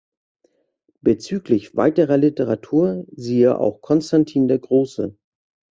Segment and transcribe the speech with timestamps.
[1.01, 5.15] Bezüglich weiterer Literatur siehe auch Konstantin der Große.